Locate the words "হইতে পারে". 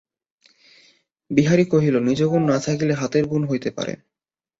3.51-3.93